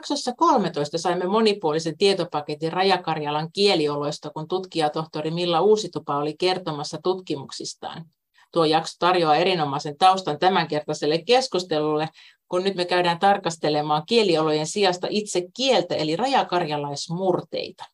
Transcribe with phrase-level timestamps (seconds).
[0.00, 8.04] Jaksossa 13 saimme monipuolisen tietopaketin Rajakarjalan kielioloista, kun tutkija tohtori Milla Uusitupa oli kertomassa tutkimuksistaan.
[8.52, 12.08] Tuo jakso tarjoaa erinomaisen taustan tämänkertaiselle keskustelulle,
[12.48, 17.84] kun nyt me käydään tarkastelemaan kieliolojen sijasta itse kieltä, eli rajakarjalaismurteita.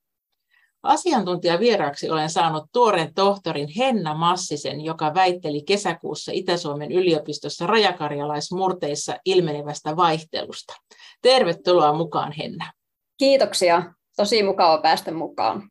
[0.82, 10.74] Asiantuntijavieraaksi olen saanut tuoren tohtorin Henna Massisen, joka väitteli kesäkuussa Itä-Suomen yliopistossa rajakarjalaismurteissa ilmenevästä vaihtelusta.
[11.22, 12.72] Tervetuloa mukaan, Henna.
[13.18, 13.82] Kiitoksia.
[14.16, 15.70] Tosi mukava päästä mukaan.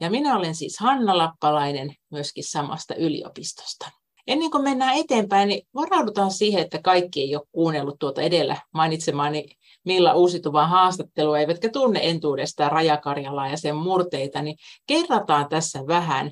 [0.00, 3.90] Ja minä olen siis Hanna Lappalainen, myöskin samasta yliopistosta.
[4.26, 9.46] Ennen kuin mennään eteenpäin, niin varaudutaan siihen, että kaikki ei ole kuunnellut tuota edellä mainitsemaani
[9.84, 16.30] Milla uusituvaa haastattelua, eivätkä tunne entuudestaan Rajakarjalaa ja sen murteita, niin kerrataan tässä vähän.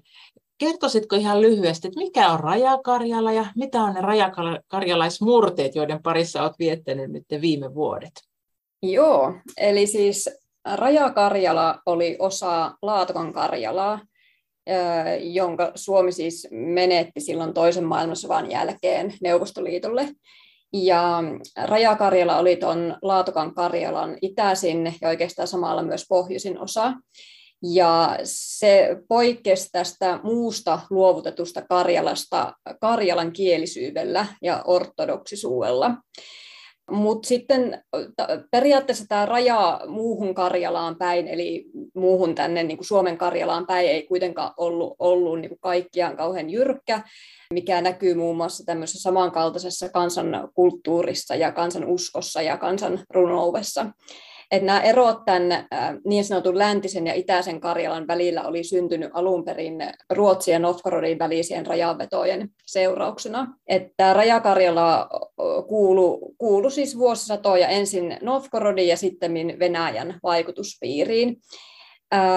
[0.58, 6.58] Kertoisitko ihan lyhyesti, että mikä on Rajakarjala ja mitä on ne rajakarjalaismurteet, joiden parissa olet
[6.58, 8.12] viettänyt nyt viime vuodet?
[8.82, 10.30] Joo, eli siis
[10.74, 14.00] Rajakarjala oli osa Laatokon Karjalaa,
[15.20, 20.08] jonka Suomi siis menetti silloin toisen maailmansodan jälkeen Neuvostoliitolle.
[20.72, 21.22] Ja
[21.64, 26.92] Rajakarjala oli tuon Laatokan Karjalan itäisin ja oikeastaan samalla myös pohjoisin osa.
[27.62, 35.90] Ja se poikkesi tästä muusta luovutetusta Karjalasta Karjalan kielisyydellä ja ortodoksisuudella.
[36.90, 37.82] Mutta sitten
[38.50, 41.64] periaatteessa tämä raja muuhun Karjalaan päin, eli
[41.94, 46.50] muuhun tänne niin kuin Suomen Karjalaan päin, ei kuitenkaan ollut, ollut niin kuin kaikkiaan kauhean
[46.50, 47.02] jyrkkä,
[47.54, 53.86] mikä näkyy muun muassa tämmöisessä samankaltaisessa kansankulttuurissa ja kansanuskossa ja kansanrunoudessa
[54.50, 55.66] että nämä erot tämän
[56.04, 59.78] niin sanotun läntisen ja itäisen Karjalan välillä oli syntynyt alun perin
[60.10, 63.46] Ruotsin ja Novgorodin välisien rajanvetojen seurauksena.
[63.66, 65.08] Että Rajakarjala
[65.68, 71.36] kuulu, kuulu siis vuosisatoja ensin Novgorodin ja sitten Venäjän vaikutuspiiriin.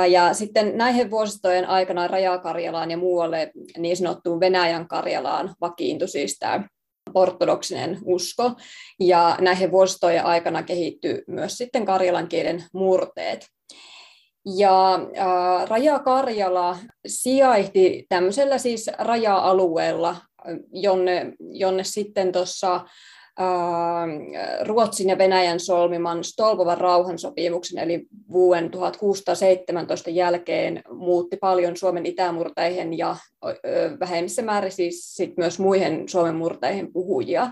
[0.10, 6.64] Ja sitten näihin vuosisatojen aikana Rajakarjalaan ja muualle niin sanottuun Venäjän Karjalaan vakiintui siis tämä
[7.14, 8.52] ortodoksinen usko,
[9.00, 13.48] ja näihin vuositojen aikana kehittyi myös sitten karjalan kielen murteet.
[14.58, 16.78] Ja äh, Raja-Karjala
[17.08, 20.16] sijaihti tämmöisellä siis raja-alueella,
[20.74, 22.86] jonne, jonne sitten tuossa
[24.62, 33.16] Ruotsin ja Venäjän solmiman Stolbovan rauhansopimuksen, eli vuoden 1617 jälkeen muutti paljon Suomen itämurteihin ja
[34.00, 37.52] vähemmissä määrin siis sit myös muihin Suomen murteihin puhujia.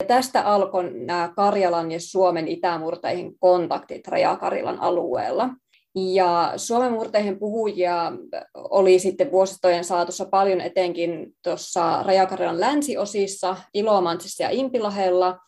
[0.00, 5.48] Ja tästä alkoi nämä Karjalan ja Suomen itämurteihin kontaktit Rajakarjalan alueella.
[5.94, 8.12] Ja Suomen murteihin puhujia
[8.54, 15.38] oli sitten vuositojen saatossa paljon etenkin tuossa Rajakarjalan länsiosissa, Ilomantsissa ja Impilahella.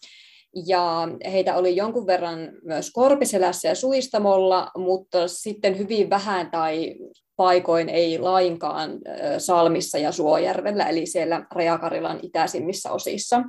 [0.67, 6.95] Ja heitä oli jonkun verran myös Korpiselässä ja Suistamolla, mutta sitten hyvin vähän tai
[7.37, 8.91] paikoin ei lainkaan
[9.39, 13.43] Salmissa ja Suojärvellä, eli siellä Rajakarilan itäisimmissä osissa.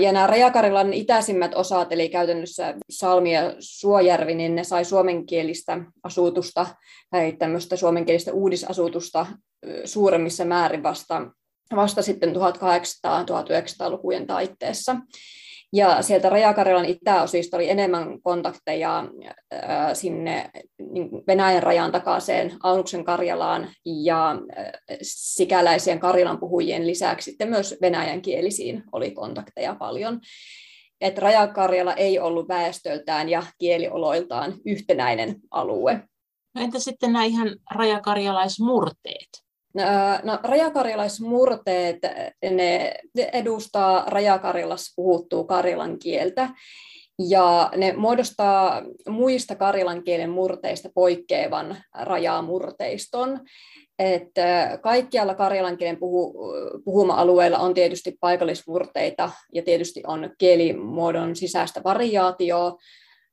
[0.00, 6.66] Ja nämä Rajakarilan itäisimmät osat, eli käytännössä Salmi ja Suojärvi, niin ne sai suomenkielistä asutusta
[7.10, 9.26] tai tämmöistä suomenkielistä uudisasutusta
[9.84, 11.30] suuremmissa määrin vasta,
[11.76, 14.96] vasta sitten 1800-1900-lukujen taitteessa.
[15.72, 19.04] Ja sieltä Rajakarjalan itäosista oli enemmän kontakteja
[19.92, 20.50] sinne
[20.92, 24.36] niin Venäjän rajan takaiseen Aunuksen Karjalaan ja
[25.02, 30.20] sikäläisien Karjalan puhujien lisäksi sitten myös venäjän kielisiin oli kontakteja paljon.
[31.00, 36.02] Että Rajakarjala ei ollut väestöltään ja kielioloiltaan yhtenäinen alue.
[36.54, 39.47] No entä sitten nämä ihan rajakarjalaismurteet?
[40.22, 41.98] No, rajakarjalaismurteet,
[42.50, 42.94] ne
[43.32, 46.48] edustaa rajakarjalassa puhuttua karjalan kieltä.
[47.28, 53.40] Ja ne muodostaa muista karjalan kielen murteista poikkeavan rajamurteiston.
[53.98, 56.34] Että kaikkialla karjalan kielen puhu,
[56.84, 62.76] puhuma-alueella on tietysti paikallismurteita ja tietysti on kielimuodon sisäistä variaatioa,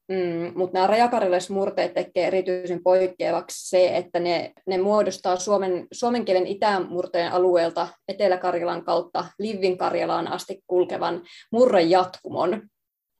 [0.07, 6.47] Mm, mutta nämä rajakarjalaismurteet tekee erityisen poikkeavaksi se, että ne, ne muodostaa suomen, suomen kielen
[6.47, 11.21] itämurteen alueelta Etelä-Karjalan kautta Livin-Karjalaan asti kulkevan
[11.51, 12.61] murrejatkumon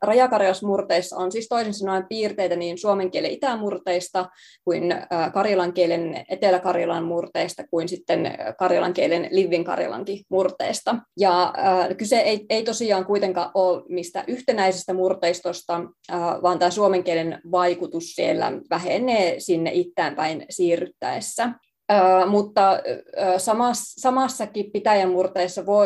[0.02, 4.30] rajakarjalasmurteissa on siis toisin sanoen piirteitä niin suomen kielen itämurteista
[4.64, 4.96] kuin
[5.34, 10.96] karjalan kielen etelä-karjalan murteista kuin sitten karjalan kielen livin karjalankin murteista.
[11.20, 15.82] Ja äh, kyse ei, ei tosiaan kuitenkaan ole mistä yhtenäisestä murteistosta,
[16.12, 21.50] äh, vaan tämä suomen kielen vaikutus siellä vähenee sinne itäänpäin siirryttäessä.
[21.92, 25.80] Uh, mutta uh, samas, samassakin pitäjänmurteissa vo,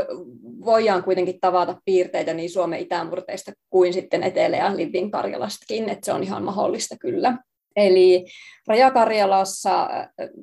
[0.66, 6.14] voidaan kuitenkin tavata piirteitä niin Suomen itämurteista kuin sitten Etelä- ja Livin Karjalastakin, että se
[6.14, 7.38] on ihan mahdollista kyllä.
[7.76, 8.26] Eli
[8.68, 9.90] Rajakarjalassa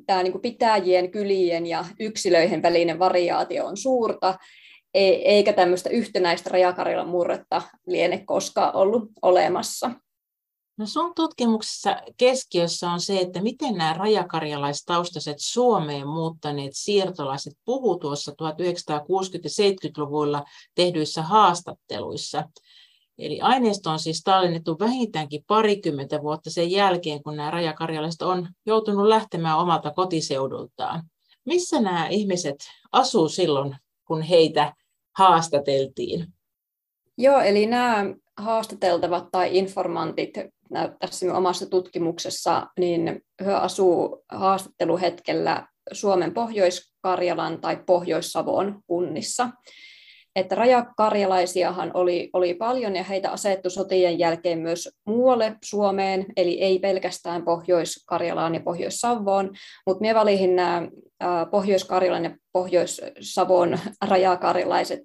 [0.06, 4.38] tämä niin pitäjien, kylien ja yksilöiden välinen variaatio on suurta,
[4.94, 9.91] e, eikä tämmöistä yhtenäistä Rajakarjalan murretta liene koskaan ollut olemassa.
[10.76, 18.32] No sun tutkimuksessa keskiössä on se, että miten nämä rajakarjalaistaustaiset Suomeen muuttaneet siirtolaiset puhuu tuossa
[18.32, 18.37] 1960-
[19.44, 20.44] ja 70-luvuilla
[20.75, 22.49] tehdyissä haastatteluissa.
[23.19, 29.06] Eli aineisto on siis tallennettu vähintäänkin parikymmentä vuotta sen jälkeen, kun nämä rajakarjalaiset on joutunut
[29.06, 31.02] lähtemään omalta kotiseudultaan.
[31.44, 32.56] Missä nämä ihmiset
[32.93, 33.76] asuu silloin,
[34.06, 34.75] kun heitä
[35.17, 36.26] haastateltiin?
[37.19, 38.05] Joo, eli nämä
[38.37, 40.31] haastateltavat tai informantit
[40.98, 49.50] tässä omassa tutkimuksessa, niin he asuu haastatteluhetkellä Suomen Pohjois-Karjalan tai Pohjois-Savon kunnissa.
[50.36, 56.78] Että rajakarjalaisiahan oli, oli paljon ja heitä asettu sotien jälkeen myös muualle Suomeen, eli ei
[56.78, 59.50] pelkästään Pohjois-Karjalaan ja Pohjois-Savoon,
[59.86, 60.88] mutta me valihin nämä
[61.50, 63.78] Pohjois-Karjalan ja Pohjois-Savon
[64.08, 65.00] rajakarjalaiset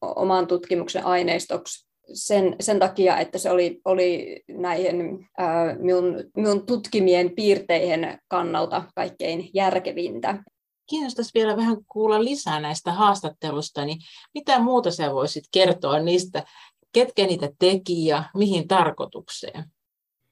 [0.00, 7.30] oman tutkimuksen aineistoksi sen, sen takia, että se oli, oli näihin ää, minun, minun tutkimien
[7.30, 10.44] piirteihin kannalta kaikkein järkevintä.
[10.90, 13.98] Kiinnostaisi vielä vähän kuulla lisää näistä haastattelusta, niin
[14.34, 16.44] mitä muuta sä voisit kertoa niistä,
[16.92, 19.64] ketkä niitä teki ja mihin tarkoitukseen?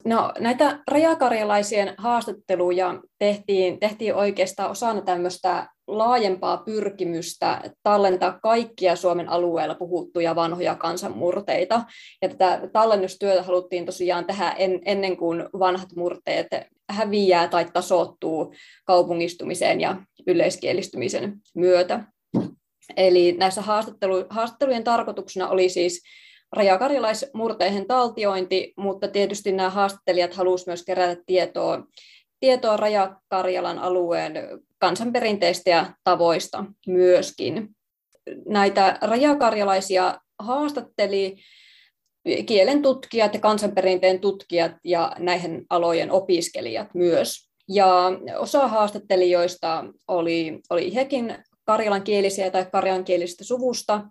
[0.05, 9.75] No, näitä rajakarjalaisien haastatteluja tehtiin, tehtiin oikeastaan osana tämmöistä laajempaa pyrkimystä tallentaa kaikkia Suomen alueella
[9.75, 11.83] puhuttuja vanhoja kansanmurteita.
[12.21, 16.47] Ja tätä tallennustyötä haluttiin tosiaan tehdä en, ennen kuin vanhat murteet
[16.89, 18.53] häviää tai tasoittuu
[18.85, 19.97] kaupungistumisen ja
[20.27, 22.03] yleiskielistymisen myötä.
[22.97, 26.01] Eli näissä haastattelu, haastattelujen tarkoituksena oli siis
[26.51, 31.83] rajakarjalaismurteihin taltiointi, mutta tietysti nämä haastattelijat halusivat myös kerätä tietoa,
[32.39, 34.33] tietoa Rajakarjalan alueen
[34.79, 37.69] kansanperinteistä ja tavoista myöskin.
[38.47, 41.35] Näitä rajakarjalaisia haastatteli
[42.45, 47.49] kielen tutkijat ja kansanperinteen tutkijat ja näihin alojen opiskelijat myös.
[47.69, 54.01] Ja osa haastattelijoista oli, oli hekin karjalan kielisiä tai karjalan kielisistä suvusta,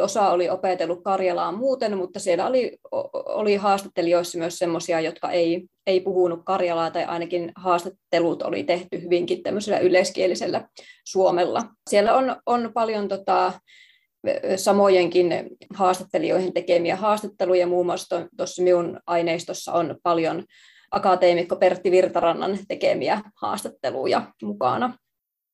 [0.00, 2.78] osa oli opetellut Karjalaa muuten, mutta siellä oli,
[3.12, 9.42] oli haastattelijoissa myös sellaisia, jotka ei, ei puhunut Karjalaa, tai ainakin haastattelut oli tehty hyvinkin
[9.42, 10.68] tämmöisellä yleiskielisellä
[11.04, 11.62] suomella.
[11.90, 13.52] Siellä on, on paljon tota,
[14.56, 15.26] samojenkin
[15.74, 20.44] haastattelijoihin tekemiä haastatteluja, muun muassa tuossa minun aineistossa on paljon
[20.90, 24.98] akateemikko Pertti Virtarannan tekemiä haastatteluja mukana.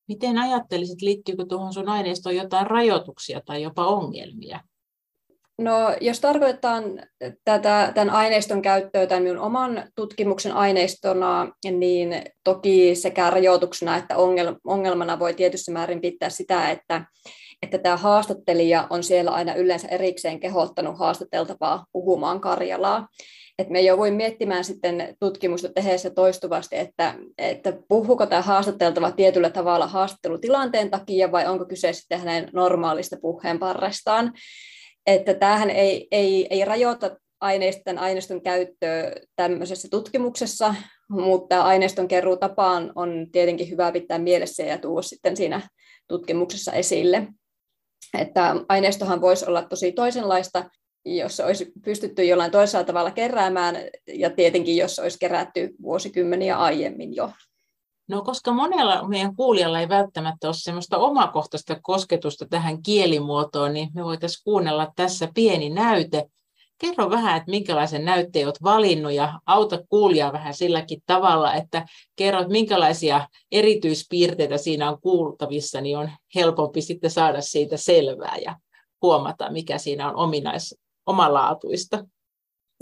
[0.07, 4.59] Miten ajattelisit, liittyykö tuohon sun aineistoon jotain rajoituksia tai jopa ongelmia?
[5.57, 6.83] No, jos tarkoitetaan
[7.45, 14.15] tätä, tämän aineiston käyttöä tämän minun oman tutkimuksen aineistona, niin toki sekä rajoituksena että
[14.63, 17.05] ongelmana voi tietyssä määrin pitää sitä, että,
[17.61, 23.07] että tämä haastattelija on siellä aina yleensä erikseen kehottanut haastateltavaa puhumaan Karjalaa.
[23.59, 29.87] Et me jouduin miettimään sitten tutkimusta tehdessä toistuvasti, että, että puhuuko tämä haastateltava tietyllä tavalla
[29.87, 34.33] haastattelutilanteen takia vai onko kyse sitten hänen normaalista puheenparrestaan.
[35.05, 40.75] Että tämähän ei, ei, ei rajoita aineiston, aineiston käyttöä tämmöisessä tutkimuksessa,
[41.09, 45.61] mutta aineiston keruutapaan on tietenkin hyvä pitää mielessä ja tuoda sitten siinä
[46.07, 47.27] tutkimuksessa esille.
[48.17, 50.69] Että aineistohan voisi olla tosi toisenlaista,
[51.05, 53.75] jos olisi pystytty jollain toisella tavalla keräämään,
[54.07, 57.31] ja tietenkin jos olisi kerätty vuosikymmeniä aiemmin jo.
[58.07, 64.03] No koska monella meidän kuulijalla ei välttämättä ole sellaista omakohtaista kosketusta tähän kielimuotoon, niin me
[64.03, 66.25] voitaisiin kuunnella tässä pieni näyte.
[66.81, 72.47] kerro vähän, että minkälaisen näytteen olet valinnut ja auta kuulijaa vähän silläkin tavalla, että kerrot,
[72.49, 78.55] minkälaisia erityispiirteitä siinä on kuultavissa, niin on helpompi sitten saada siitä selvää ja
[79.01, 82.05] huomata, mikä siinä on ominais, omalaatuista.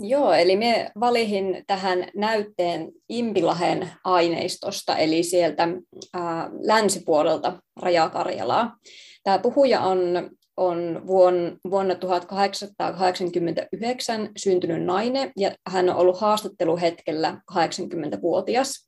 [0.00, 5.68] Joo, eli me valihin tähän näytteen Impilahen aineistosta, eli sieltä
[6.14, 8.76] ää, länsipuolelta Rajakarjalaa.
[9.22, 18.86] Tämä puhuja on, on vuon, vuonna 1889 syntynyt nainen, ja hän on ollut haastatteluhetkellä 80-vuotias.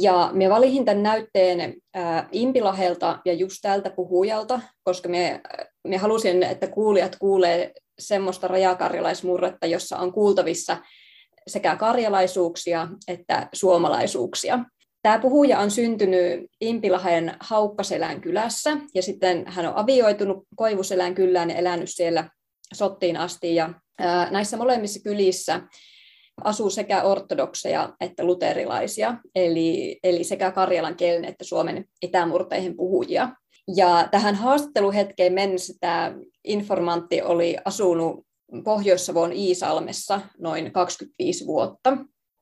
[0.00, 5.40] Ja me valihin tämän näytteen ää, Impilahelta ja just tältä puhujalta, koska me,
[5.88, 10.76] me halusin, että kuulijat kuulee semmoista rajakarjalaismurretta, jossa on kuultavissa
[11.46, 14.58] sekä karjalaisuuksia että suomalaisuuksia.
[15.02, 21.56] Tämä puhuja on syntynyt Impilahen Haukkaselän kylässä ja sitten hän on avioitunut Koivuselän kylään ja
[21.56, 22.30] elänyt siellä
[22.74, 23.54] sottiin asti.
[23.54, 23.72] Ja
[24.30, 25.60] näissä molemmissa kylissä
[26.44, 33.28] asuu sekä ortodokseja että luterilaisia, eli, eli sekä karjalan kielen että suomen itämurteihin puhujia.
[33.76, 38.26] Ja tähän haastatteluhetkeen mennessä tämä informantti oli asunut
[38.64, 41.96] Pohjois-Savon Iisalmessa noin 25 vuotta.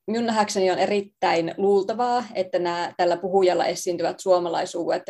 [0.07, 5.03] Minun nähdäkseni on erittäin luultavaa, että nämä tällä puhujalla esiintyvät suomalaisuudet,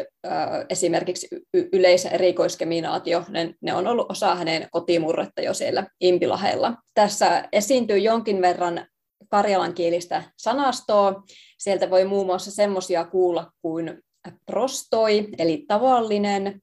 [0.68, 6.74] esimerkiksi y- yleisen erikoiskeminaatio, ne, ne on ollut osa hänen kotimurretta jo siellä Impilahella.
[6.94, 8.86] Tässä esiintyy jonkin verran
[9.30, 11.22] karjalankielistä sanastoa.
[11.58, 14.03] Sieltä voi muun muassa semmoisia kuulla kuin
[14.46, 16.60] prostoi, eli tavallinen,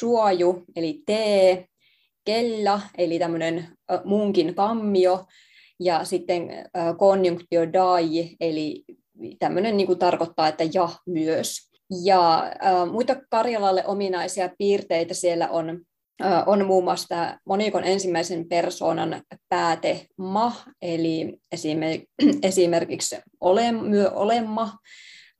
[0.00, 1.66] tuoju, eli tee,
[2.24, 3.68] kella, eli tämmöinen
[4.04, 5.24] munkin kammio,
[5.80, 6.48] ja sitten
[6.98, 8.84] conjunctio dai, eli
[9.38, 11.74] tämmöinen niin kuin tarkoittaa, että ja myös.
[12.04, 15.80] Ja äh, muita Karjalalle ominaisia piirteitä siellä on,
[16.24, 20.52] äh, on muun muassa tämä monikon ensimmäisen persoonan pääte ma,
[20.82, 21.38] eli
[22.42, 24.78] esimerkiksi ole, myö, olemma.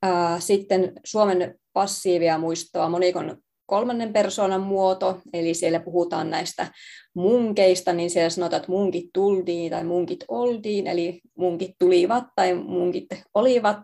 [0.05, 6.67] Äh, sitten Suomen passiivia muistoa monikon kolmannen persoonan muoto, eli siellä puhutaan näistä
[7.15, 13.05] munkeista, niin siellä sanotaan, että munkit tultiin tai munkit oltiin, eli munkit tulivat tai munkit
[13.33, 13.79] olivat.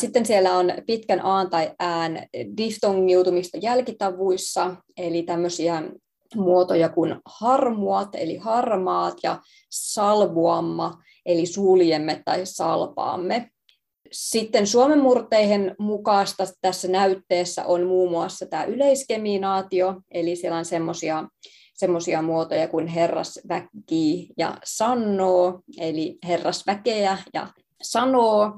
[0.00, 5.82] Sitten siellä on pitkän aan tai ään diftongiutumista jälkitavuissa, eli tämmöisiä
[6.34, 9.40] muotoja kuin harmuat, eli harmaat, ja
[9.70, 13.51] salvuamma, eli suljemme tai salpaamme.
[14.12, 21.24] Sitten Suomen murteihin mukaista tässä näytteessä on muun muassa tämä yleiskeminaatio, eli siellä on semmoisia
[21.74, 27.48] semmoisia muotoja kuin herrasväki ja sanoo, eli herrasväkeä ja
[27.82, 28.52] sanoo.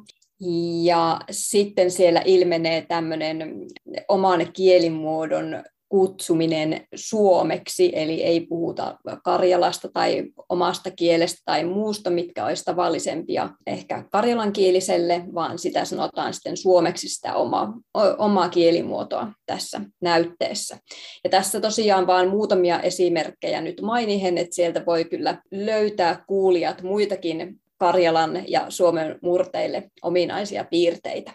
[0.82, 3.66] Ja sitten siellä ilmenee tämmöinen
[4.08, 12.64] oman kielimuodon kutsuminen suomeksi, eli ei puhuta karjalasta tai omasta kielestä tai muusta, mitkä olisi
[12.64, 17.74] tavallisempia ehkä karjalankieliselle, vaan sitä sanotaan sitten suomeksi sitä oma,
[18.18, 20.78] omaa kielimuotoa tässä näytteessä.
[21.24, 27.60] Ja tässä tosiaan vain muutamia esimerkkejä nyt mainihen, että sieltä voi kyllä löytää kuulijat muitakin
[27.76, 31.32] Karjalan ja Suomen murteille ominaisia piirteitä.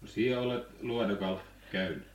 [0.00, 1.40] No, siellä olet Luodokalla
[1.72, 2.09] käynyt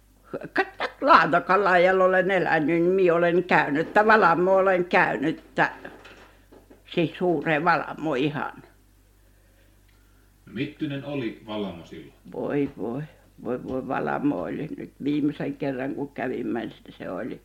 [1.01, 3.95] Laatokalla ja olen elänyt, niin minä olen käynyt.
[3.95, 5.43] Valamo olen käynyt,
[6.93, 8.53] siis suuren Valamo ihan.
[10.45, 12.13] No mittyinen oli Valamo silloin?
[12.31, 13.01] Voi voi,
[13.43, 17.41] voi voi Valamo oli nyt viimeisen kerran kun kävimme, se oli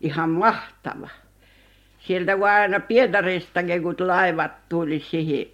[0.00, 1.08] ihan mahtava.
[1.98, 5.46] Sieltä kun aina Pietaristakin, kun laivat tuli siihen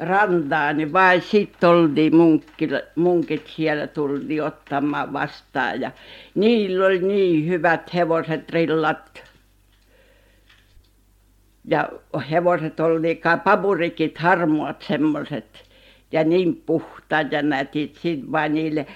[0.00, 2.12] rantaan niin vain sitten oltiin
[2.96, 5.80] munkit siellä tultiin ottamaan vastaan.
[5.80, 5.90] Ja
[6.34, 9.24] niillä oli niin hyvät hevoset rillat.
[11.64, 11.88] Ja
[12.30, 15.70] hevoset oli kai paburikit harmaat semmoiset
[16.12, 17.94] ja niin puhtaat ja nätit.
[17.94, 18.86] Sitten vain niille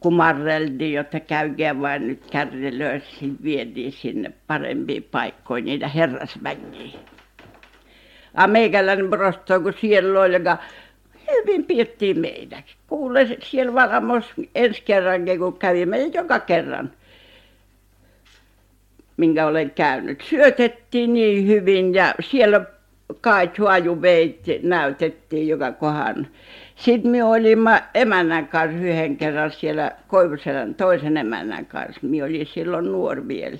[0.00, 6.98] kumarreltiin jotta käykää vain nyt sitten vietiin sinne parempiin paikkoihin niitä herrasväkiä
[8.34, 10.58] a meikäläinen prostoi kun siellä oli joka
[11.30, 16.90] hyvin pidettiin meidänkin kuule siellä Valamossa ensi kerrankin kun kävimme ja joka kerran
[19.20, 20.20] minkä olen käynyt.
[20.20, 22.64] Syötettiin niin hyvin ja siellä
[23.20, 26.26] kai suojuveit näytettiin joka kohan.
[26.76, 32.00] Sitten me olimme emännän kanssa yhden kerran siellä Koivuselän toisen emännän kanssa.
[32.02, 33.58] Minä olin silloin nuori vielä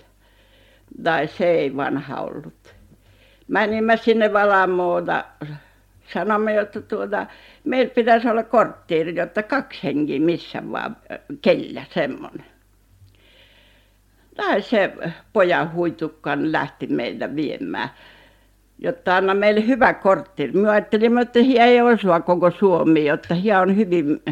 [1.03, 2.75] tai se ei vanha ollut
[3.51, 5.07] menimme sinne Valamoon
[6.13, 7.27] sanoimme jotta tuota
[7.65, 10.97] meillä pitäisi olla kortteeri jotta kaksi henkeä missä vain
[11.43, 12.45] kellä semmoinen
[14.37, 14.93] Tai se
[15.33, 17.91] pojan huitukkaan lähti meitä viemään,
[18.79, 20.53] jotta anna meille hyvä kortti.
[20.53, 24.23] Me ajattelimme, että hän ei osaa koko Suomi, jotta hän on hyvin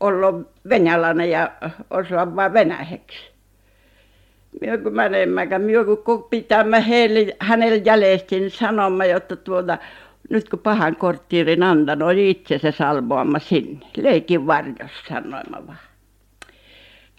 [0.00, 1.52] ollut venäläinen ja
[1.90, 3.31] osaa vain venäjäksi.
[4.62, 9.78] Minä kun menemmäkään, minä kun pitämme heille, hänelle jäljestä sanomme, jotta tuota,
[10.30, 13.86] nyt kun pahan korttiirin antanut, oli itse se salvoama sinne.
[13.96, 15.78] Leikin varjossa, sanoimme vaan.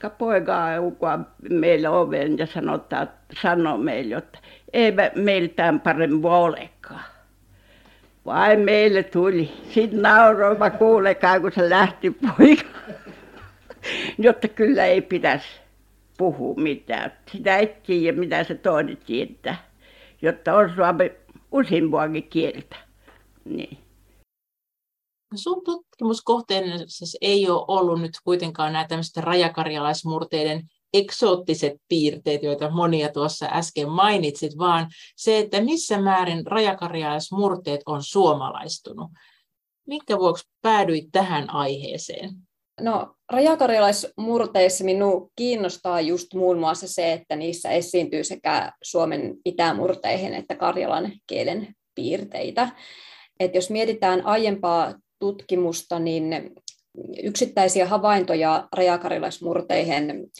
[0.01, 3.07] Ka poika aukaa meille oven ja sanottaa,
[3.41, 4.39] sanoo meille, että
[4.73, 7.05] ei meiltään paremmin olekaan.
[8.25, 9.51] Vai meille tuli.
[9.69, 12.79] Sitten nauroiva kuulekaa, kun se lähti poika.
[14.25, 15.62] Jotta kyllä ei pitäisi
[16.24, 17.12] puhua mitään.
[17.32, 19.72] Sitä et tiedä, mitä se toinen tietää.
[20.22, 20.96] Jotta osaa
[21.51, 22.75] useampaakin kieltä.
[23.46, 23.77] Niin.
[25.32, 30.63] No sun tutkimuskohteessa ei ole ollut nyt kuitenkaan nämä tämmöiset rajakarjalaismurteiden
[30.94, 39.12] eksoottiset piirteet, joita monia tuossa äsken mainitsit, vaan se, että missä määrin rajakarjalaismurteet on suomalaistunut.
[39.88, 42.30] Minkä vuoksi päädyit tähän aiheeseen?
[42.82, 50.56] No, rajakarjalaismurteissa minua kiinnostaa just muun muassa se, että niissä esiintyy sekä Suomen itämurteihin että
[50.56, 52.70] karjalan kielen piirteitä.
[53.39, 56.51] Et jos mietitään aiempaa tutkimusta, niin
[57.24, 60.32] yksittäisiä havaintoja rajakarilaismurteihin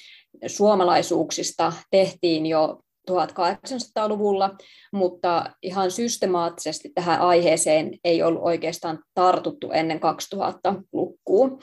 [0.48, 2.80] suomalaisuuksista tehtiin jo
[3.12, 4.56] 1800-luvulla,
[4.94, 11.60] mutta ihan systemaattisesti tähän aiheeseen ei ollut oikeastaan tartuttu ennen 2000-lukua.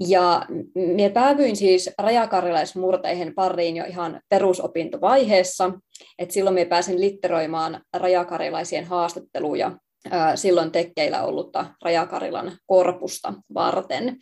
[0.00, 5.72] Ja minä päädyin siis rajakarilaismurteihin pariin jo ihan perusopintovaiheessa,
[6.18, 9.78] että silloin minä pääsin litteroimaan rajakarilaisien haastatteluja
[10.34, 14.16] silloin tekkeillä ollutta Rajakarilan korpusta varten.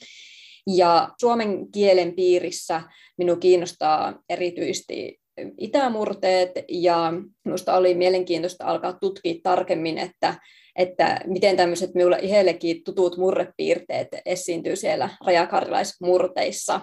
[0.67, 2.83] Ja suomen kielen piirissä
[3.19, 5.21] minua kiinnostaa erityisesti
[5.59, 7.13] itämurteet ja
[7.45, 10.35] minusta oli mielenkiintoista alkaa tutkia tarkemmin, että,
[10.77, 16.81] että miten tämmöiset minulle itsellekin tutut murrepiirteet esiintyy siellä rajakarilaismurteissa.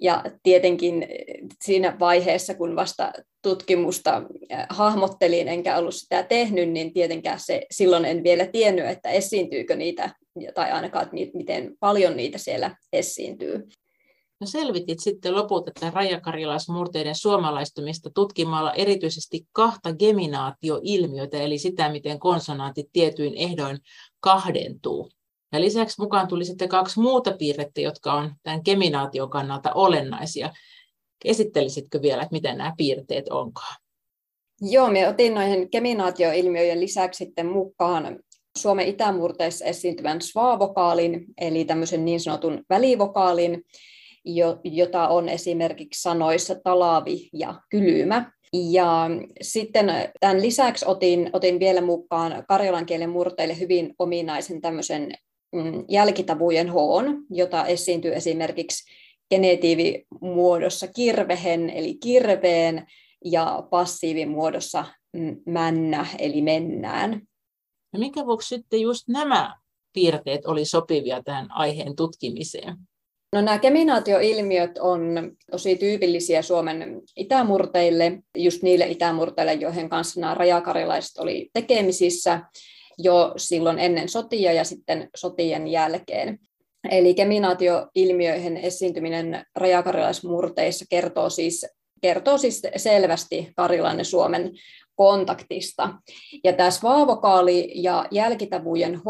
[0.00, 1.06] Ja tietenkin
[1.64, 4.22] siinä vaiheessa, kun vasta tutkimusta
[4.52, 9.76] äh, hahmottelin enkä ollut sitä tehnyt, niin tietenkään se, silloin en vielä tiennyt, että esiintyykö
[9.76, 10.10] niitä,
[10.54, 13.68] tai ainakaan, että miten paljon niitä siellä esiintyy.
[14.40, 22.86] No selvitit sitten lopulta että rajakarjalaismurteiden suomalaistumista tutkimalla erityisesti kahta geminaatioilmiötä, eli sitä, miten konsonantit
[22.92, 23.78] tietyin ehdoin
[24.20, 25.10] kahdentuu.
[25.52, 30.52] Ja lisäksi mukaan tuli sitten kaksi muuta piirrettä, jotka on tämän geminaation kannalta olennaisia.
[31.24, 33.76] Esittelisitkö vielä, että miten nämä piirteet onkaan?
[34.60, 38.18] Joo, me otin noihin geminaatioilmiöiden lisäksi sitten mukaan
[38.58, 43.64] Suomen itämurteissa esiintyvän svaavokaalin, eli tämmöisen niin sanotun välivokaalin,
[44.64, 48.32] jota on esimerkiksi sanoissa talavi ja kylmä.
[48.52, 49.08] Ja
[49.42, 49.86] sitten
[50.20, 55.12] tämän lisäksi otin, otin vielä mukaan karjalan kielen murteille hyvin ominaisen tämmöisen
[55.52, 58.92] mm, jälkitavujen hoon, jota esiintyy esimerkiksi
[59.30, 62.86] genetiivimuodossa kirvehen eli kirveen
[63.24, 64.84] ja passiivimuodossa
[65.46, 67.22] männä eli mennään.
[67.92, 69.54] Ja minkä vuoksi sitten just nämä
[69.92, 72.76] piirteet oli sopivia tähän aiheen tutkimiseen?
[73.36, 81.18] No nämä keminaatioilmiöt on tosi tyypillisiä Suomen itämurteille, just niille itämurteille, joihin kanssa nämä rajakarilaiset
[81.18, 82.40] oli tekemisissä
[82.98, 86.38] jo silloin ennen sotia ja sitten sotien jälkeen.
[86.90, 91.66] Eli keminaatioilmiöihin esiintyminen rajakarilaismurteissa kertoo siis,
[92.02, 94.50] kertoo siis selvästi Karilainen Suomen
[94.96, 95.94] kontaktista.
[96.44, 99.02] Ja tämä svaavokaali ja jälkitavujen H,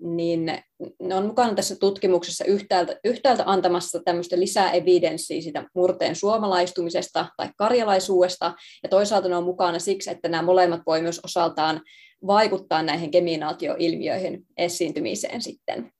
[0.00, 0.52] niin
[1.00, 7.48] ne on mukana tässä tutkimuksessa yhtäältä, yhtäältä antamassa tämmöistä lisää evidenssiä siitä murteen suomalaistumisesta tai
[7.56, 11.80] karjalaisuudesta, ja toisaalta ne on mukana siksi, että nämä molemmat voi myös osaltaan
[12.26, 15.92] vaikuttaa näihin geminaatioilmiöihin esiintymiseen sitten.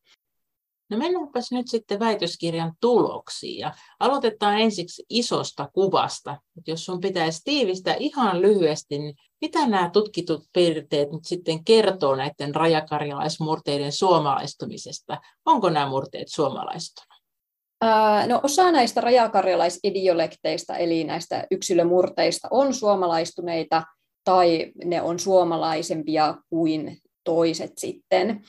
[0.90, 6.37] No mennäänpäs nyt sitten väitöskirjan tuloksiin ja aloitetaan ensiksi isosta kuvasta.
[6.59, 12.16] Et jos sun pitäisi tiivistää ihan lyhyesti, niin mitä nämä tutkitut piirteet nyt sitten kertoo
[12.16, 15.20] näiden rajakarjalaismurteiden suomalaistumisesta?
[15.46, 17.18] Onko nämä murteet suomalaistunut?
[18.27, 23.83] No, osa näistä rajakarjalaisidiolektteista, eli näistä yksilömurteista, on suomalaistuneita
[24.24, 28.44] tai ne on suomalaisempia kuin toiset sitten.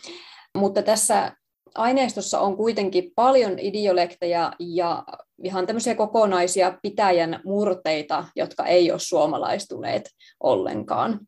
[0.58, 1.36] Mutta tässä
[1.76, 5.04] aineistossa on kuitenkin paljon idiolekteja ja
[5.44, 11.20] ihan tämmöisiä kokonaisia pitäjän murteita, jotka ei ole suomalaistuneet ollenkaan.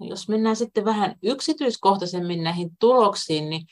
[0.00, 3.62] Jos mennään sitten vähän yksityiskohtaisemmin näihin tuloksiin, niin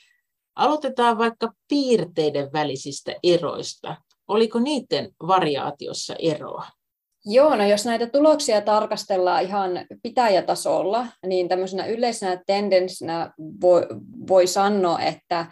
[0.55, 3.95] aloitetaan vaikka piirteiden välisistä eroista.
[4.27, 6.65] Oliko niiden variaatiossa eroa?
[7.25, 9.71] Joo, no jos näitä tuloksia tarkastellaan ihan
[10.03, 13.87] pitäjätasolla, niin tämmöisenä yleisenä tendenssinä voi,
[14.27, 15.45] voi sanoa, että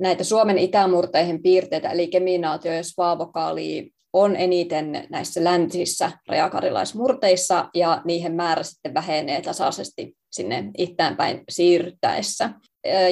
[0.00, 8.34] näitä Suomen itämurteihin piirteitä, eli keminaatio ja svaavokaali, on eniten näissä läntisissä rajakarilaismurteissa, ja niihin
[8.34, 12.50] määrä sitten vähenee tasaisesti sinne itäänpäin siirryttäessä.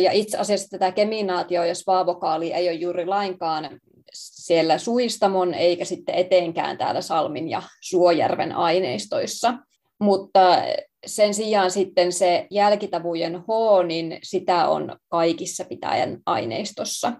[0.00, 3.80] Ja itse asiassa tätä keminaatio ja svaavokaali ei ole juuri lainkaan
[4.12, 9.54] siellä Suistamon eikä sitten eteenkään täällä Salmin ja Suojärven aineistoissa.
[10.00, 10.56] Mutta
[11.06, 13.46] sen sijaan sitten se jälkitavujen H,
[13.86, 17.12] niin sitä on kaikissa pitäjän aineistossa.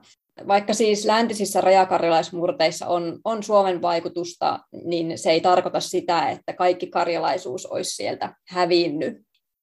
[0.48, 6.86] Vaikka siis läntisissä rajakarjalaismurteissa on, on Suomen vaikutusta, niin se ei tarkoita sitä, että kaikki
[6.86, 9.16] karjalaisuus olisi sieltä hävinnyt.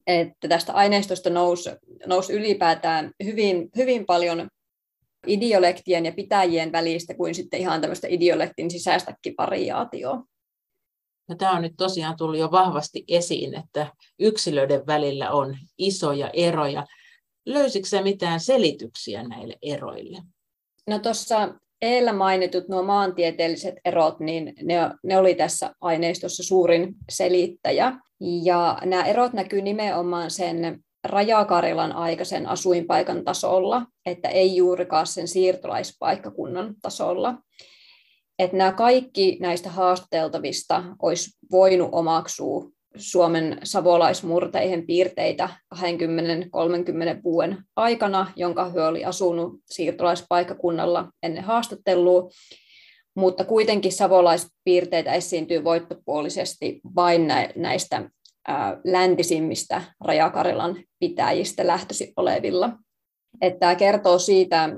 [0.08, 1.70] Että tästä aineistosta nousi,
[2.06, 4.48] nousi ylipäätään hyvin, hyvin paljon
[5.28, 10.24] idiolektien ja pitäjien välistä kuin sitten ihan tämmöistä idiolektin sisäistäkin variaatioa.
[11.28, 13.88] No, tämä on nyt tosiaan tullut jo vahvasti esiin, että
[14.20, 16.86] yksilöiden välillä on isoja eroja.
[17.46, 20.18] Löysitkö sä mitään selityksiä näille eroille?
[20.88, 27.94] No tuossa edellä mainitut nuo maantieteelliset erot, niin ne, ne oli tässä aineistossa suurin selittäjä.
[28.44, 36.76] Ja nämä erot näkyy nimenomaan sen Rajakarilan aikaisen asuinpaikan tasolla, että ei juurikaan sen siirtolaispaikkakunnan
[36.82, 37.34] tasolla.
[38.40, 45.80] Että nämä kaikki näistä haastateltavista olisi voinut omaksua Suomen savolaismurteihin piirteitä 20-30
[47.24, 52.30] vuoden aikana, jonka he oli asunut siirtolaispaikkakunnalla ennen haastattelua,
[53.16, 58.10] mutta kuitenkin savolaispiirteitä esiintyy voittopuolisesti vain näistä
[58.84, 62.78] läntisimmistä Rajakarilan pitäjistä lähtösi olevilla.
[63.42, 64.70] Että tämä kertoo siitä,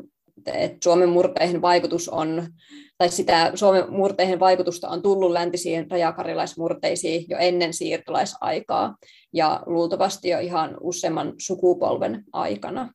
[0.53, 2.47] että Suomen murteihin vaikutus on,
[2.97, 8.97] tai sitä Suomen murteihin vaikutusta on tullut läntisiin rajakarilaismurteisiin jo ennen siirtolaisaikaa
[9.33, 12.93] ja luultavasti jo ihan useamman sukupolven aikana.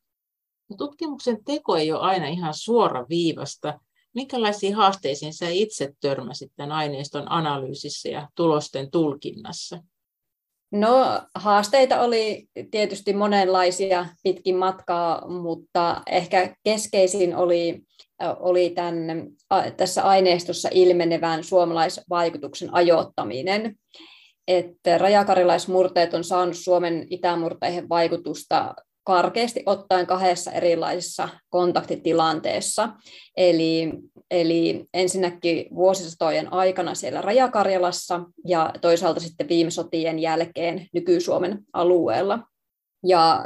[0.69, 3.79] No, tutkimuksen teko ei ole aina ihan suora viivasta.
[4.15, 9.83] Minkälaisiin haasteisiin sä itse törmäsit tämän aineiston analyysissä ja tulosten tulkinnassa?
[10.73, 17.81] No haasteita oli tietysti monenlaisia pitkin matkaa, mutta ehkä keskeisin oli,
[18.39, 19.27] oli tämän,
[19.77, 23.75] tässä aineistossa ilmenevän suomalaisvaikutuksen ajoittaminen.
[24.47, 32.89] Että rajakarilaismurteet on saanut Suomen itämurteihin vaikutusta karkeasti ottaen kahdessa erilaisessa kontaktitilanteessa.
[33.37, 33.93] Eli,
[34.31, 42.39] eli ensinnäkin vuosisatojen aikana siellä Rajakarjalassa ja toisaalta sitten viime sotien jälkeen nyky-Suomen alueella.
[43.05, 43.45] Ja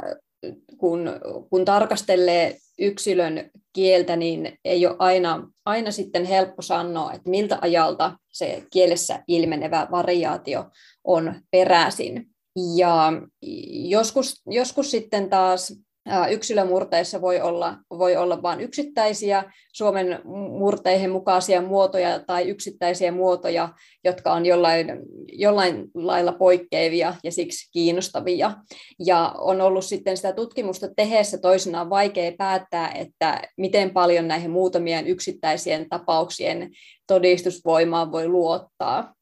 [0.76, 1.10] kun,
[1.50, 8.16] kun tarkastelee yksilön kieltä, niin ei ole aina, aina sitten helppo sanoa, että miltä ajalta
[8.32, 10.64] se kielessä ilmenevä variaatio
[11.04, 12.26] on peräisin.
[12.76, 13.12] Ja
[13.88, 15.74] joskus, joskus sitten taas
[16.30, 20.20] yksilömurteissa voi olla, voi olla vain yksittäisiä Suomen
[20.58, 23.68] murteihin mukaisia muotoja tai yksittäisiä muotoja,
[24.04, 24.86] jotka on jollain,
[25.32, 28.52] jollain lailla poikkeavia ja siksi kiinnostavia.
[29.06, 35.06] Ja on ollut sitten sitä tutkimusta tehdessä toisinaan vaikea päättää, että miten paljon näihin muutamien
[35.06, 36.70] yksittäisien tapauksien
[37.06, 39.14] todistusvoimaan voi luottaa.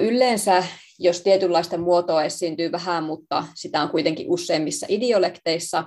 [0.00, 0.64] Yleensä,
[0.98, 5.84] jos tietynlaista muotoa esiintyy vähän, mutta sitä on kuitenkin useimmissa idiolekteissa,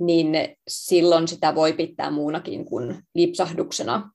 [0.00, 4.10] niin silloin sitä voi pitää muunakin kuin lipsahduksena.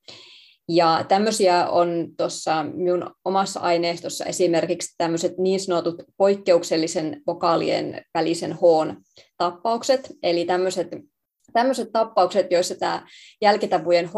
[0.69, 8.97] Ja tämmöisiä on tuossa minun omassa aineistossa esimerkiksi tämmöiset niin sanotut poikkeuksellisen vokaalien välisen hoon
[9.37, 10.87] tappaukset, eli tämmöiset,
[11.53, 13.07] tämmöiset tappaukset, joissa tämä
[13.41, 14.13] jälkitavujen H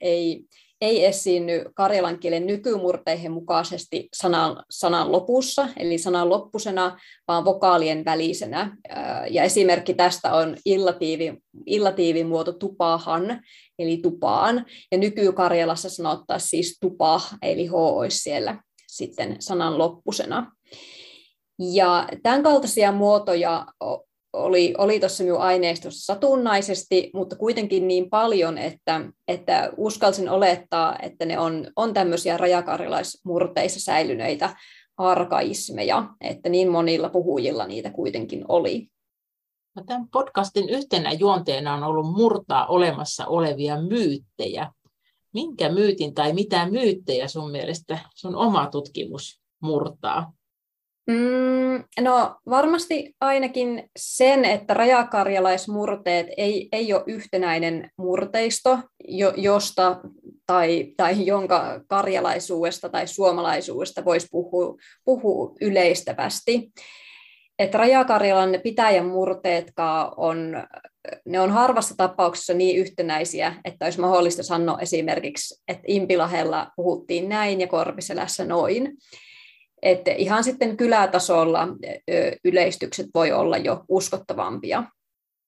[0.00, 0.44] ei
[0.80, 8.76] ei esiinny karjalan kielen nykymurteihin mukaisesti sanan, sanan lopussa, eli sanan loppusena, vaan vokaalien välisenä.
[9.30, 13.40] Ja esimerkki tästä on illatiivi, illatiivin muoto tupahan,
[13.78, 14.66] eli tupaan.
[14.92, 20.52] Ja nykykarjalassa sanottaisiin siis tupah, eli h olisi siellä sitten sanan loppusena.
[21.58, 23.66] Ja tämän kaltaisia muotoja
[24.32, 31.24] oli, oli tuossa minun aineistossa satunnaisesti, mutta kuitenkin niin paljon, että, että uskalsin olettaa, että
[31.24, 34.56] ne on, on tämmöisiä rajakarilaismurteissa säilyneitä
[34.96, 38.88] arkaismeja, että niin monilla puhujilla niitä kuitenkin oli.
[39.76, 44.72] No, tämän podcastin yhtenä juonteena on ollut murtaa olemassa olevia myyttejä.
[45.34, 50.32] Minkä myytin tai mitä myyttejä sun mielestä sun oma tutkimus murtaa?
[51.10, 60.00] Mm, no varmasti ainakin sen, että rajakarjalaismurteet ei, ei ole yhtenäinen murteisto, jo, josta
[60.46, 66.72] tai, tai jonka karjalaisuudesta tai suomalaisuudesta voisi puhua, puhua yleistävästi.
[67.58, 70.66] Että Rajakarjalan pitäjän murteetkaan on,
[71.24, 77.60] ne on harvassa tapauksessa niin yhtenäisiä, että olisi mahdollista sanoa esimerkiksi, että Impilahella puhuttiin näin
[77.60, 78.96] ja Korpiselässä noin.
[79.82, 81.68] Että ihan sitten kylätasolla
[82.44, 84.84] yleistykset voi olla jo uskottavampia.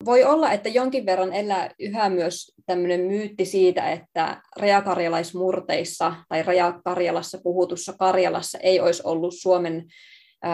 [0.04, 7.38] Voi olla, että jonkin verran elää yhä myös tämmöinen myytti siitä, että rajakarjalaismurteissa tai rajakarjalassa
[7.42, 9.84] puhutussa Karjalassa ei olisi ollut Suomen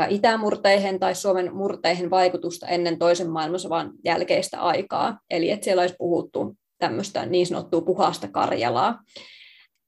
[0.08, 5.18] itämurteihin tai Suomen murteihin vaikutusta ennen toisen maailmansodan jälkeistä aikaa.
[5.30, 8.98] Eli että siellä olisi puhuttu tämmöistä niin sanottua puhasta Karjalaa.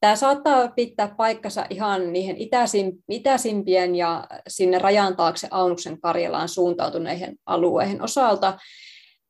[0.00, 7.36] Tämä saattaa pitää paikkansa ihan niihin itäisim, itäisimpien ja sinne rajan taakse Aunuksen Karjalaan suuntautuneihin
[7.46, 8.58] alueihin osalta,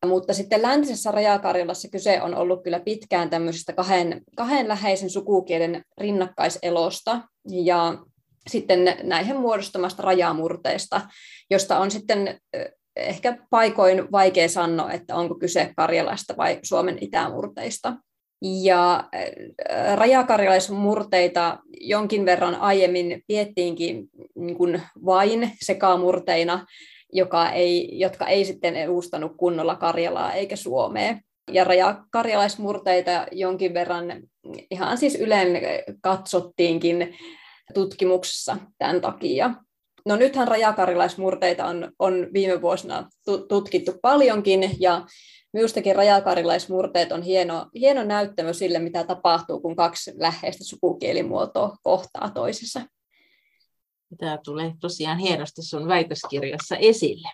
[0.07, 7.21] mutta sitten läntisessä rajakarjalassa kyse on ollut kyllä pitkään tämmöisestä kahden, kahden läheisen sukukielen rinnakkaiselosta
[7.49, 7.99] ja
[8.49, 11.01] sitten näihin muodostamasta rajamurteesta,
[11.51, 12.41] josta on sitten
[12.97, 17.97] ehkä paikoin vaikea sanoa, että onko kyse Karjalasta vai Suomen itämurteista.
[18.43, 19.09] Ja
[19.95, 26.67] rajakarjalaismurteita jonkin verran aiemmin piettiinkin niin kuin vain sekamurteina,
[27.13, 31.19] joka ei, jotka ei sitten edustanut kunnolla Karjalaa eikä Suomea.
[31.51, 34.23] Ja rajakarjalaismurteita jonkin verran
[34.71, 35.49] ihan siis ylen
[36.03, 37.15] katsottiinkin
[37.75, 39.55] tutkimuksessa tämän takia.
[40.07, 43.09] No nythän rajakarilaismurteita on, on viime vuosina
[43.49, 45.07] tutkittu paljonkin ja
[45.53, 52.81] Minustakin rajakarilaismurteet on hieno, hieno näyttämö sille, mitä tapahtuu, kun kaksi läheistä sukukielimuotoa kohtaa toisessa.
[54.19, 57.29] Tämä tulee tosiaan hienosti sun väitöskirjassa esille.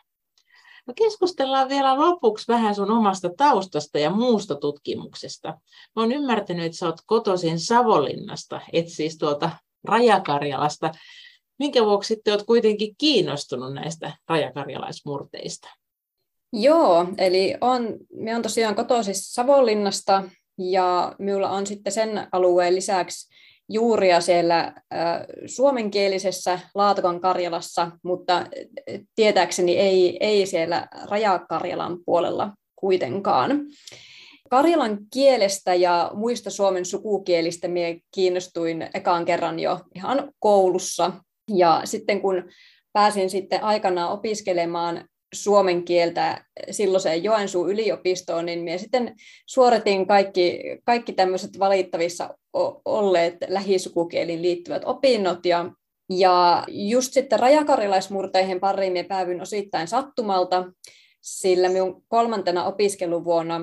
[0.86, 5.48] No keskustellaan vielä lopuksi vähän sun omasta taustasta ja muusta tutkimuksesta.
[5.96, 9.50] Mä oon ymmärtänyt, että sä oot kotoisin Savonlinnasta, et siis tuolta
[9.84, 10.92] Rajakarjalasta.
[11.58, 15.68] Minkä vuoksi sitten olet kuitenkin kiinnostunut näistä rajakarjalaismurteista?
[16.52, 20.24] Joo, eli on, me on tosiaan kotoisin Savonlinnasta
[20.58, 23.34] ja minulla on sitten sen alueen lisäksi
[23.68, 24.74] juuria siellä
[25.46, 28.46] suomenkielisessä Laatokon Karjalassa, mutta
[29.14, 33.60] tietääkseni ei, ei siellä Rajakarjalan puolella kuitenkaan.
[34.50, 41.12] Karjalan kielestä ja muista Suomen sukukielistä minä kiinnostuin ekaan kerran jo ihan koulussa.
[41.54, 42.48] Ja sitten kun
[42.92, 49.14] pääsin sitten aikanaan opiskelemaan suomen kieltä silloiseen Joensuun yliopistoon, niin minä sitten
[49.46, 52.34] suoritin kaikki, kaikki tämmöiset valittavissa
[52.84, 55.70] olleet lähisukukielin liittyvät opinnot ja
[56.10, 60.64] ja just sitten rajakarilaismurteihin pariin minä päävyin osittain sattumalta,
[61.20, 63.60] sillä minun kolmantena opiskeluvuonna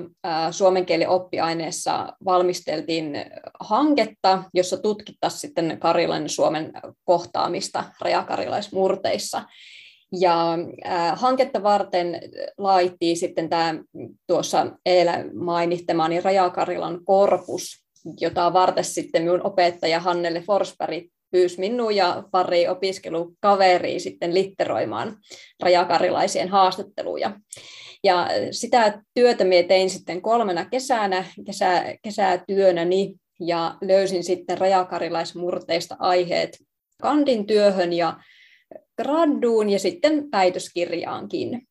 [0.50, 3.12] suomen kielen oppiaineessa valmisteltiin
[3.60, 6.72] hanketta, jossa tutkittaisiin sitten Karilan Suomen
[7.04, 9.42] kohtaamista rajakarilaismurteissa.
[10.20, 10.52] Ja
[10.86, 12.20] äh, hanketta varten
[12.58, 13.74] laittiin sitten tämä
[14.26, 17.84] tuossa eilen mainittamani Rajakarilan korpus,
[18.20, 25.16] jota varten sitten minun opettaja Hannele Forsberg pyysi minua ja pari opiskelukaveria sitten litteroimaan
[25.62, 27.40] rajakarilaisien haastatteluja.
[28.04, 36.58] Ja sitä työtä minä tein sitten kolmena kesänä, kesä, kesätyönäni, ja löysin sitten rajakarilaismurteista aiheet
[37.02, 38.16] kandin työhön ja
[39.02, 41.68] graduun ja sitten väitöskirjaankin.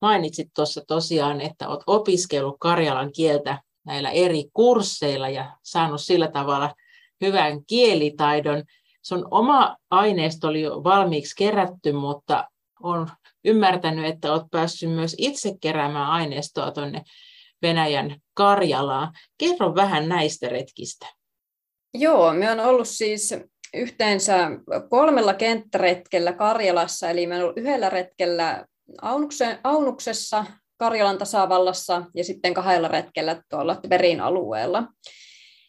[0.00, 6.74] Mainitsit tuossa tosiaan, että olet opiskellut karjalan kieltä näillä eri kursseilla ja saanut sillä tavalla
[7.20, 8.64] hyvän kielitaidon.
[9.02, 12.48] Sun oma aineisto oli jo valmiiksi kerätty, mutta
[12.82, 13.10] on
[13.44, 17.02] ymmärtänyt, että olet päässyt myös itse keräämään aineistoa tuonne
[17.62, 19.12] Venäjän Karjalaan.
[19.38, 21.06] Kerro vähän näistä retkistä.
[21.94, 23.34] Joo, me on ollut siis
[23.74, 24.50] yhteensä
[24.90, 28.66] kolmella kenttäretkellä Karjalassa, eli on ollut yhdellä retkellä
[29.64, 30.44] Aunuksessa,
[30.76, 34.84] Karjalan tasavallassa ja sitten kahdella retkellä tuolla Verin alueella.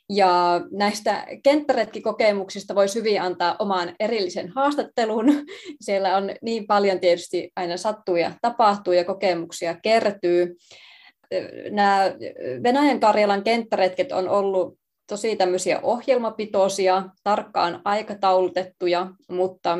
[0.10, 5.26] Ja näistä kenttäretkikokemuksista voisi hyvin antaa oman erillisen haastattelun.
[5.82, 10.56] Siellä on niin paljon tietysti aina sattuu ja tapahtuu ja kokemuksia kertyy.
[11.70, 12.13] Nämä
[12.63, 19.78] Venäjän Karjalan kenttäretket on ollut tosi tämmöisiä ohjelmapitoisia, tarkkaan aikataulutettuja, mutta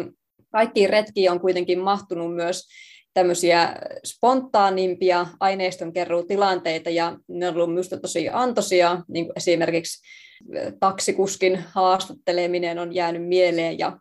[0.52, 2.68] kaikkiin retkiin on kuitenkin mahtunut myös
[3.14, 10.02] tämmöisiä spontaanimpia aineistonkeruutilanteita, ja ne on ollut minusta tosi antoisia, niin kuin esimerkiksi
[10.80, 13.98] taksikuskin haastatteleminen on jäänyt mieleen, ja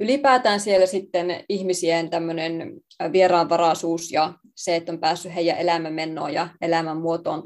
[0.00, 2.72] ylipäätään siellä sitten ihmisien tämmöinen
[3.12, 7.42] vieraanvaraisuus ja se, että on päässyt heidän elämänmennoon ja elämänmuotoon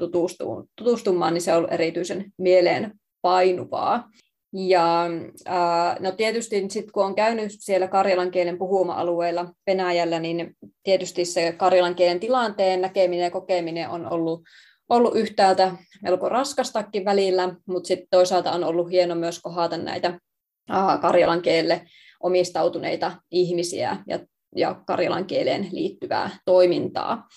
[0.75, 4.09] tutustumaan, niin se on ollut erityisen mieleen painuvaa.
[4.53, 5.05] Ja
[5.99, 11.95] no tietysti sit kun on käynyt siellä karjalan kielen puhuma-alueella Venäjällä, niin tietysti se karjalan
[11.95, 14.41] kielen tilanteen näkeminen ja kokeminen on ollut,
[14.89, 20.19] ollut yhtäältä melko raskastakin välillä, mutta sitten toisaalta on ollut hieno myös kohdata näitä
[21.01, 21.81] karjalan kielelle
[22.19, 24.19] omistautuneita ihmisiä ja,
[24.55, 27.27] ja karjalan kieleen liittyvää toimintaa.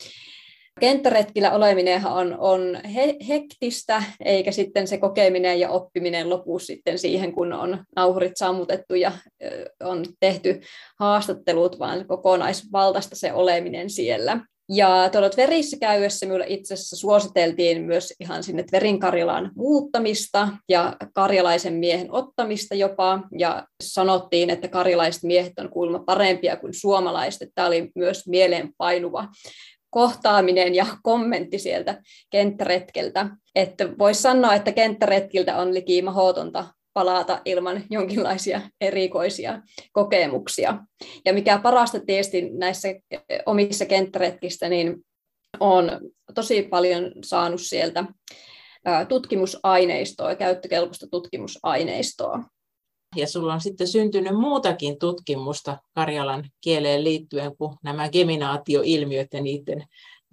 [0.80, 7.32] Kenttäretkillä oleminen on, on he, hektistä, eikä sitten se kokeminen ja oppiminen lopu sitten siihen,
[7.32, 9.12] kun on nauhurit sammutettu ja
[9.82, 10.60] on tehty
[11.00, 14.40] haastattelut, vaan kokonaisvaltaista se oleminen siellä.
[14.68, 20.96] Ja tuolla verissä käydessä minulle itse asiassa suositeltiin myös ihan sinne Tverin Karjalaan muuttamista ja
[21.14, 23.20] karjalaisen miehen ottamista jopa.
[23.38, 27.48] Ja sanottiin, että karjalaiset miehet on kuulemma parempia kuin suomalaiset.
[27.54, 29.28] Tämä oli myös mieleenpainuva
[29.94, 33.28] kohtaaminen ja kommentti sieltä kenttäretkeltä.
[33.54, 40.78] Että voisi sanoa, että kenttäretkiltä on liki mahdotonta palata ilman jonkinlaisia erikoisia kokemuksia.
[41.24, 42.88] Ja mikä parasta tietysti näissä
[43.46, 44.96] omissa kenttäretkistä, niin
[45.60, 45.90] on
[46.34, 48.04] tosi paljon saanut sieltä
[49.08, 52.42] tutkimusaineistoa, käyttökelpoista tutkimusaineistoa.
[53.16, 59.84] Ja sulla on sitten syntynyt muutakin tutkimusta Karjalan kieleen liittyen kuin nämä geminaatioilmiöt ja niiden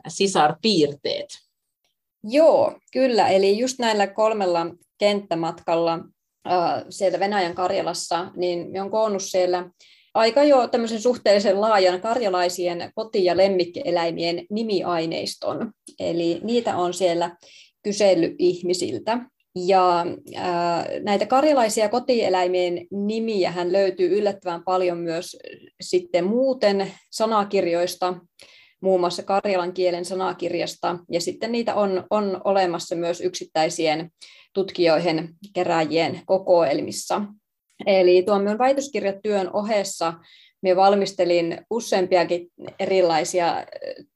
[0.08, 1.28] sisarpiirteet.
[2.24, 3.28] Joo, kyllä.
[3.28, 4.66] Eli just näillä kolmella
[4.98, 5.94] kenttämatkalla
[6.48, 9.70] äh, siellä Venäjän Karjalassa, niin on koonnut siellä
[10.14, 15.72] aika jo tämmöisen suhteellisen laajan karjalaisien koti- ja lemmikkieläimien nimiaineiston.
[16.00, 17.38] Eli niitä on siellä
[17.84, 19.18] kysellyt ihmisiltä.
[19.56, 20.06] Ja
[21.04, 25.38] näitä karjalaisia kotieläimien nimiä hän löytyy yllättävän paljon myös
[25.82, 28.14] sitten muuten sanakirjoista,
[28.82, 34.12] muun muassa karjalan kielen sanakirjasta, ja sitten niitä on, on olemassa myös yksittäisien
[34.54, 37.22] tutkijoiden keräjien kokoelmissa.
[37.86, 40.14] Eli tuon minun väitöskirjatyön ohessa
[40.62, 42.48] minä valmistelin useampiakin
[42.80, 43.66] erilaisia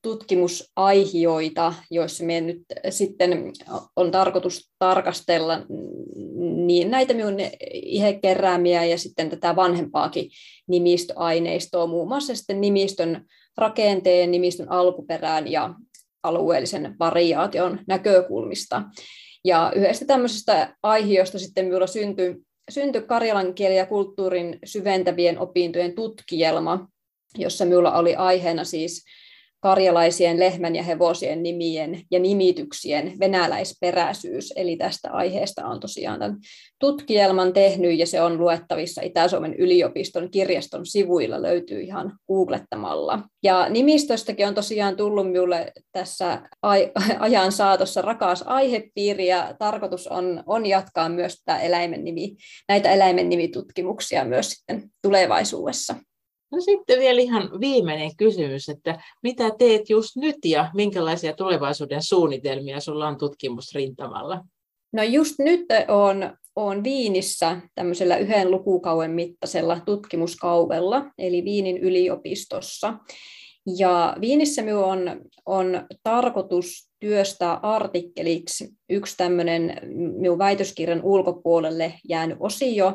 [0.02, 3.52] tutkimusaihioita, joissa me nyt sitten
[3.96, 5.62] on tarkoitus tarkastella
[6.66, 7.38] niin näitä minun
[8.22, 10.30] keräämiä ja sitten tätä vanhempaakin
[10.68, 13.26] nimistöaineistoa, muun muassa sitten nimistön
[13.58, 15.74] rakenteen, nimistön alkuperään ja
[16.24, 18.84] alueellisen variaation näkökulmista.
[19.44, 22.36] Ja yhdestä tämmöisestä aihiosta sitten minulla syntyi
[22.70, 26.88] syntyi karjalan kielen ja kulttuurin syventävien opintojen tutkielma,
[27.38, 29.06] jossa minulla oli aiheena siis
[29.66, 34.54] karjalaisien lehmän ja hevosien nimien ja nimityksien venäläisperäisyys.
[34.56, 36.38] Eli tästä aiheesta on tosiaan tämän
[36.80, 43.20] tutkielman tehnyt ja se on luettavissa Itä-Suomen yliopiston kirjaston sivuilla, löytyy ihan googlettamalla.
[43.44, 46.42] Ja nimistöstäkin on tosiaan tullut minulle tässä
[47.20, 52.36] ajan saatossa rakas aihepiiri ja tarkoitus on, on jatkaa myös tätä eläimen nimi,
[52.70, 55.96] näitä eläimen nimitutkimuksia myös sitten tulevaisuudessa.
[56.52, 62.80] No sitten vielä ihan viimeinen kysymys, että mitä teet just nyt ja minkälaisia tulevaisuuden suunnitelmia
[62.80, 64.46] sulla on tutkimusrintamalla?
[64.94, 72.94] No just nyt on, on Viinissä tämmöisellä yhden lukukauden mittaisella tutkimuskauvella, eli Viinin yliopistossa.
[73.78, 79.80] Ja Viinissä minun on, on tarkoitus työstää artikkeliksi yksi tämmöinen
[80.18, 82.94] minun väitöskirjan ulkopuolelle jäänyt osio,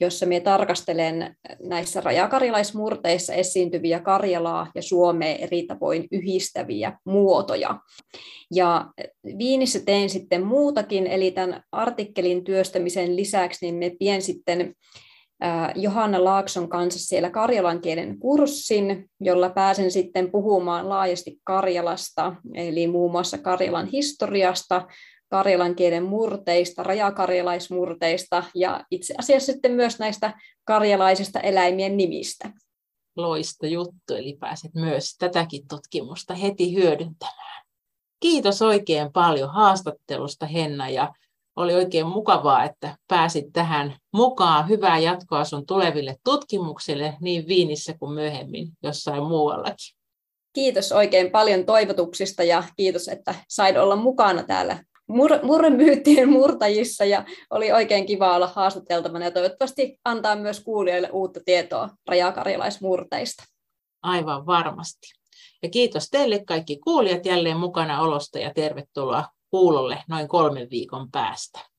[0.00, 7.80] jossa minä tarkastelen näissä rajakarilaismurteissa esiintyviä Karjalaa ja Suomea eri tavoin yhdistäviä muotoja.
[8.54, 8.86] Ja
[9.38, 14.74] Viinissä tein sitten muutakin, eli tämän artikkelin työstämisen lisäksi niin me pien sitten
[15.74, 23.10] Johanna Laakson kanssa siellä karjalan kielen kurssin, jolla pääsen sitten puhumaan laajasti Karjalasta, eli muun
[23.10, 24.86] muassa Karjalan historiasta,
[25.28, 30.34] karjalan kielen murteista, rajakarjalaismurteista ja itse asiassa sitten myös näistä
[30.64, 32.52] karjalaisista eläimien nimistä.
[33.16, 37.64] Loista juttu, eli pääset myös tätäkin tutkimusta heti hyödyntämään.
[38.20, 41.12] Kiitos oikein paljon haastattelusta Henna ja
[41.56, 44.68] oli oikein mukavaa, että pääsit tähän mukaan.
[44.68, 49.96] Hyvää jatkoa sun tuleville tutkimuksille niin Viinissä kuin myöhemmin jossain muuallakin.
[50.52, 57.24] Kiitos oikein paljon toivotuksista ja kiitos, että sain olla mukana täällä mur- murremyyttien murtajissa ja
[57.50, 63.44] oli oikein kiva olla haastateltavana ja toivottavasti antaa myös kuulijoille uutta tietoa rajakarjalaismurteista.
[64.02, 65.06] Aivan varmasti.
[65.62, 71.75] Ja kiitos teille kaikki kuulijat jälleen mukana olosta ja tervetuloa kuulolle noin kolmen viikon päästä.